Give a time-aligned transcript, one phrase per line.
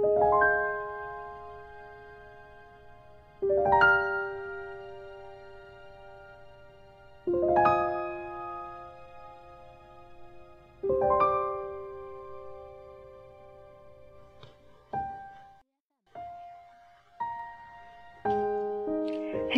[0.00, 0.06] 嗨，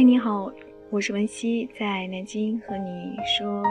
[0.03, 0.51] 你好，
[0.91, 3.63] 我是文熙，在南京和你说，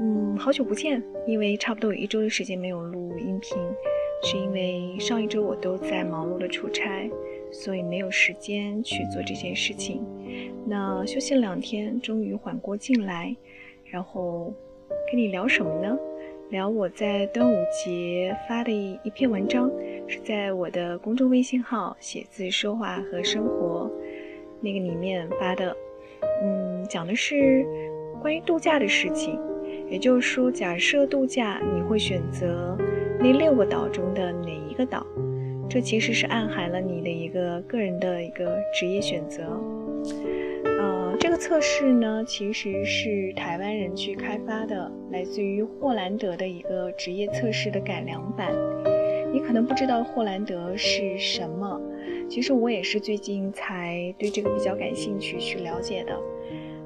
[0.00, 3.56] 嗯，好久不见，因为差不多有一周的时间没有录音频，
[4.24, 7.10] 是因为上一周我都在忙碌的出差，
[7.52, 10.02] 所以没有时间去做这件事情。
[10.66, 13.36] 那休息两天，终于缓过劲来，
[13.84, 14.50] 然后
[15.12, 15.94] 跟你聊什么呢？
[16.48, 19.70] 聊我在端午节发的一一篇文章，
[20.08, 23.90] 是在我的公众微信号“写字说话和生活”。
[24.62, 25.76] 那个里面发的，
[26.42, 27.66] 嗯，讲的是
[28.22, 29.38] 关于度假的事情。
[29.90, 32.74] 也就是说，假设度假，你会选择
[33.24, 35.02] 那六个岛中的哪一个岛？
[35.66, 39.42] 这其实是暗含了你的一个个人的一个职业选择。
[40.78, 48.54] 呃，这个测试呢，其实是台湾人去开发的，来自于霍兰德的一个职业测试的改良版。
[49.32, 51.80] 你可能不知道霍兰德是什么。
[52.28, 56.14] 其实我也是最近才对这个比较感兴趣去了解的，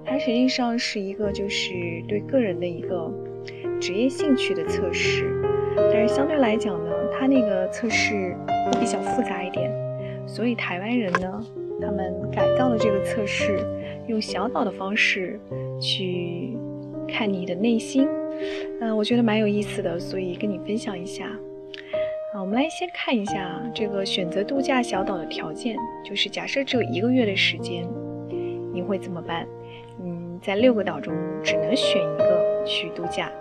[0.04, 1.74] 它实际上是一个就是
[2.06, 3.12] 对个人的一个
[3.80, 5.42] 职业兴趣的测试，
[5.92, 9.70] 但是相对来讲呢，它那个测试会比较复杂一点，
[10.26, 11.44] 所以台湾人呢，
[11.80, 13.58] 他们改造了这个测试，
[14.06, 15.38] 用小岛的方式
[15.80, 16.56] 去
[17.08, 18.08] 看你的内心，
[18.80, 21.26] 嗯，我觉得蛮有意思的，所以跟你分享一下。
[22.34, 27.88] 啊我们来先看一下这个选择度假小岛的条件，就是假设只有一个月的时间，
[28.72, 29.46] 你会怎么办？
[30.00, 31.12] 嗯，在六个岛中
[31.42, 33.32] 只能选一个去度假。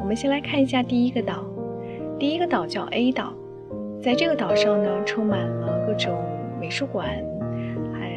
[0.00, 1.44] 我们先来看一下第一个岛，
[2.18, 3.32] 第一个岛叫 A 岛，
[4.02, 6.12] 在这个岛上呢，充满了各种
[6.60, 7.08] 美术馆、
[7.92, 8.10] 还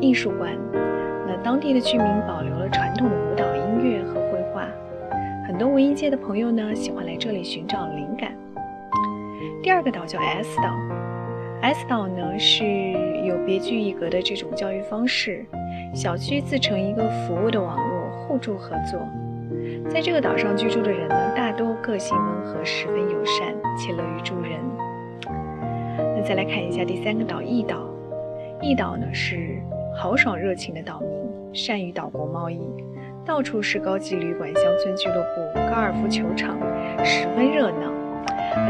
[0.00, 0.52] 艺术馆。
[1.26, 4.66] 那当地的居民保留了传统的舞蹈、音乐和绘画，
[5.46, 8.32] 很多文艺界的朋友呢，喜欢来这里寻找灵感。
[9.62, 10.74] 第二个岛叫 S 岛
[11.62, 12.64] ，S 岛呢是
[13.24, 15.44] 有别具一格的这种教育方式，
[15.94, 19.00] 小区自成一个服务的网络，互助合作。
[19.88, 24.58] 在这个岛上居住的人呢，大多个性温和，十分友善且乐于助人。
[25.96, 27.88] 那再来看一下第三个岛 E 岛
[28.60, 29.60] ，E 岛呢是
[29.94, 32.60] 豪爽热情的岛民，善于岛国贸易，
[33.24, 36.56] 到处是高级旅馆、乡村俱乐部、高尔夫球场，
[37.04, 37.92] 十分热闹。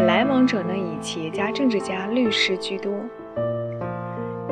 [0.06, 2.92] 来往者呢，以企业家、政治家、律师居多。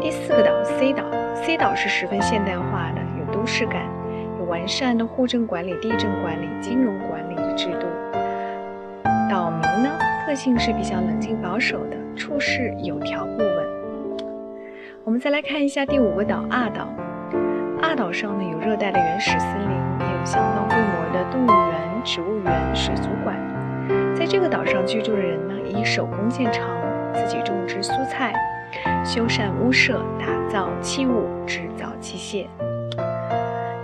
[0.01, 1.05] 第四个岛 C 岛
[1.35, 3.83] ，C 岛是十分现代化的，有都市感，
[4.51, 7.87] 完善的户政管理、地震管理、金融管理的制度。
[9.31, 9.89] 岛民呢，
[10.27, 13.67] 个性是比较冷静保守的，处事有条不紊。
[15.05, 16.89] 我们再来看一下第五个岛 R 岛
[17.81, 23.37] ，R 岛上呢有热带的原始森林，也有相当规模的动物园、植物园、水族馆。
[24.17, 26.69] 在这个岛上居住的人呢，以手工见长，
[27.15, 28.35] 自己种植蔬菜，
[29.05, 32.70] 修缮屋舍，打造器物，制造器械。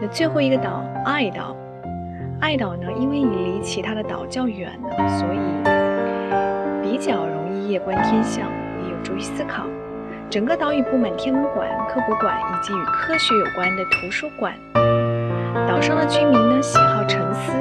[0.09, 1.56] 最后一个岛爱岛，
[2.41, 5.39] 爱岛呢，因为你离其他的岛较远呢，所以
[6.83, 8.47] 比较容易夜观天象，
[8.84, 9.65] 也有助于思考。
[10.28, 14.55] 整个岛屿布满天文馆、科普馆以及与科学有关的图书馆。
[15.69, 17.53] 岛上的居民呢，喜好沉思。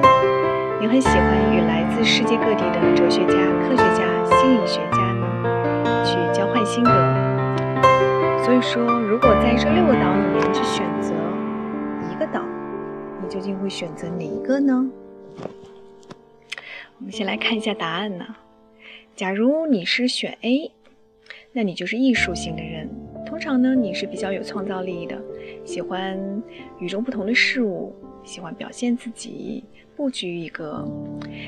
[0.82, 4.04] 也很喜欢与来自世界各地的哲学家、科学家、
[4.38, 5.26] 心理学家呢
[6.04, 6.92] 去交换心得。
[8.44, 10.95] 所以说，如果在这六个岛里面去选择，
[13.36, 14.90] 究竟会选择哪一个呢？
[16.98, 18.26] 我们先来看一下答案呢。
[19.14, 20.72] 假如你是选 A，
[21.52, 22.90] 那你就是艺术型的人。
[23.26, 25.22] 通常呢，你是比较有创造力的，
[25.66, 26.18] 喜欢
[26.80, 29.66] 与众不同的事物，喜欢表现自己。
[29.98, 30.88] 布局一个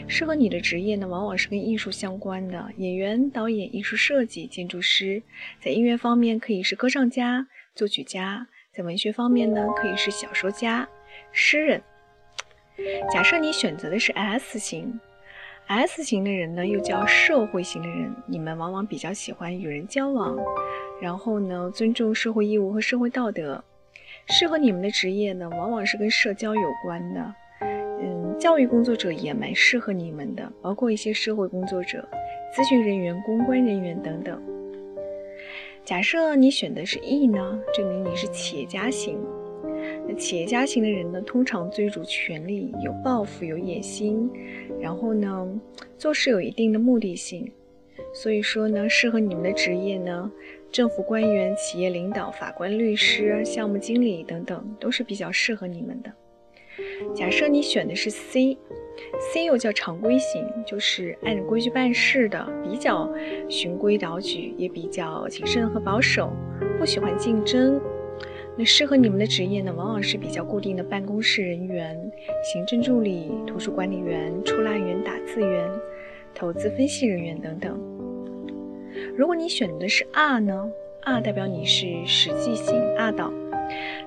[0.10, 5.24] 适合你的职业呢，往往是跟艺术相关的演员、导演、艺术设计、建筑师。
[5.62, 10.90] 在音乐方面，可以是歌唱家、作曲家；在文学方面呢，可以是小说家、
[11.32, 11.82] 诗人。
[13.12, 15.00] 假设你选择的是 S 型
[15.68, 20.38] ，S 型的人呢，又叫社会型的人，你们往往比较喜欢与人交往，
[21.02, 23.64] 然后呢，尊重社会义务和社会道德。
[24.28, 27.34] 适合你们的职业呢，往往是跟社交有关的。
[27.62, 32.08] 嗯，教育工作者也蛮适合你们的，包括一些社会工作者、
[32.54, 34.40] 咨询人员、公关人员等等。
[35.84, 39.18] 假设你选的是 E 呢，证明你是企业家型。
[40.08, 44.30] 那企业家型的人呢，通常追逐权力，有抱负、有野心，
[44.80, 45.60] 然后呢，
[45.98, 47.52] 做事有一定的目的性。
[48.14, 50.32] 所以说呢，适合你们的职业呢，
[50.72, 56.12] 政府官员、企业领导、法官、律师、项目经理等等，都是比较适合你们的。
[57.14, 63.12] 假设你选的是 C，C 又叫常规型，就是按规矩办事的，比较
[63.50, 66.32] 循规蹈矩，也比较谨慎和保守，
[66.78, 67.82] 不喜欢竞争。
[68.58, 71.96] 那适合你们的职业呢，往往是比较固定的办公室人员、
[72.44, 75.70] 行政助理、图书管理员、出纳员、打字员、
[76.34, 77.80] 投资分析人员等等。
[79.16, 80.72] 如果你选的是 R 呢
[81.04, 83.32] ，R 代表你是实际型 R 导，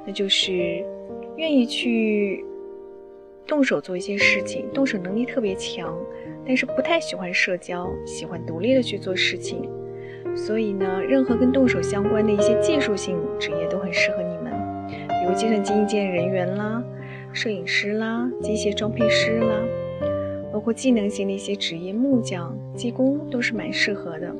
[0.04, 0.84] 那就是
[1.36, 2.44] 愿意去
[3.46, 5.96] 动手做一些事情，动手能力特别强，
[6.44, 9.62] 但是不太喜欢社交，喜欢独立的去做事情。
[10.36, 14.36] 所以呢，任何跟动手相关的一些技术性职业都很适合你
[15.30, 16.82] 们，比如计算机硬件人员啦、
[17.32, 19.54] 摄影师啦、机械装配师啦，
[20.52, 24.34] 包括技能型的一些职业，木匠、技工都是蛮适合的。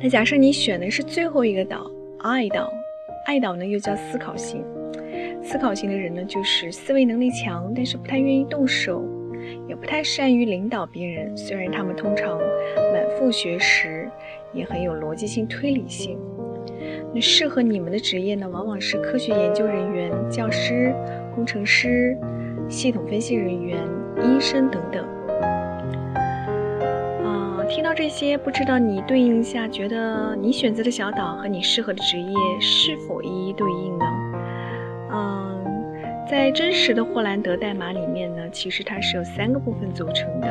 [0.00, 2.72] 那假设你选的是最后一个岛爱岛
[3.26, 4.62] 爱岛呢又叫思考型，
[5.42, 9.04] 思考型的人呢就是思维能力强，但是不太愿意动手。
[9.68, 12.36] 也不太善于领导别人，虽然他们通常
[12.92, 14.10] 满腹学识，
[14.52, 16.18] 也很有逻辑性、推理性。
[17.20, 20.94] 适合你们的职业呢，往往是科学研究人员、教师、
[21.34, 22.16] 工程师、
[22.68, 23.78] 系统分析人员、
[24.22, 25.04] 医生等等。
[27.24, 34.06] 啊，听到这些，不知道你对应一下，觉得你选择的小岛和你适合的职业是否一一对应呢？
[35.12, 35.56] 嗯。
[36.28, 40.48] 在真实的霍兰德代码里面呢，其实它是由三个部分组成的。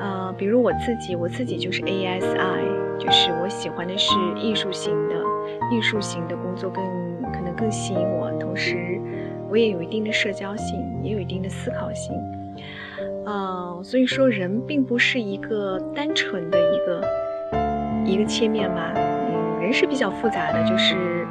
[0.00, 5.19] 呃，比如我自己，我自己就是 ASI，就是我喜欢的是艺术型的，
[5.70, 6.84] 艺术型的工作更
[7.32, 8.30] 可能更吸引我。
[8.40, 9.00] 同时，
[9.48, 12.14] 我也有一定的社交性，也有一定的思考性。
[13.26, 17.04] 呃，所以说人并不是一个单纯的一个
[18.04, 21.26] 一个切面吧，嗯，人是比较复杂的，就是。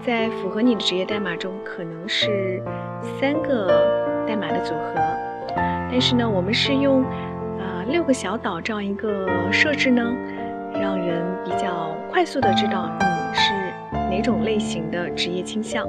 [0.00, 2.62] 在符合你的职业代码中，可能是
[3.20, 3.66] 三个
[4.26, 4.94] 代码的组合，
[5.90, 10.02] 但是呢，我们是用啊六个小岛这样一个设置呢，
[10.72, 13.06] 让人比较快速的知道你
[14.10, 15.86] 哪种类型的职业倾向。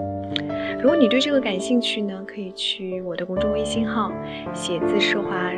[0.81, 4.12] 如果你对这个感兴趣呢，可以去我的公众微信号
[4.54, 5.51] “写字奢华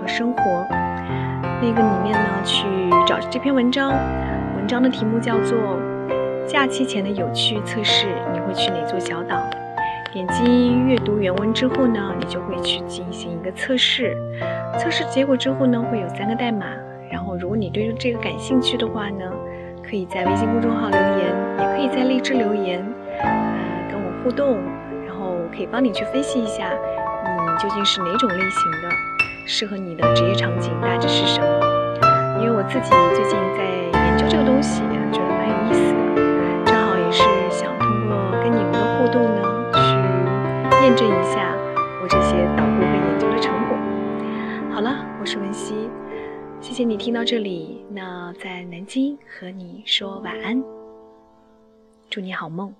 [0.00, 0.42] 和生活”
[1.62, 2.66] 那个里面呢去
[3.06, 3.92] 找这篇文章，
[4.56, 5.56] 文章的题目叫做。
[6.46, 9.40] 假期前的有趣测试，你会去哪座小岛？
[10.12, 14.14] 点击阅读原文之后呢，你就会去进行一个测试。
[14.78, 16.66] 测试结果之后呢，会有三个代码。
[17.10, 19.24] 然后，如果你对这个感兴趣的话呢，
[19.88, 22.84] 可以在微信公众号留言，也可以在荔枝留言，
[23.22, 24.58] 呃，跟我互动。
[25.06, 28.88] 然后我可以帮你去分析一下，你究竟是哪种类型的，
[29.46, 31.46] 适合你的职业场景大致是什么？
[32.40, 33.64] 因为我自己最近在
[34.06, 34.82] 研究这个东西，
[35.12, 35.28] 觉得
[46.74, 47.84] 谢谢你听到这里。
[47.88, 50.60] 那在南京和你说晚安，
[52.10, 52.74] 祝你好梦。